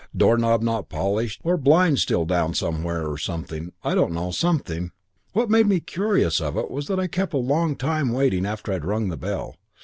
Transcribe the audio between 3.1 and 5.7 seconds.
something. I don't know. Something. And what made